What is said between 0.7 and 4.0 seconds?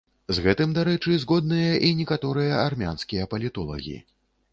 дарэчы, згодныя і некаторыя армянскія палітолагі.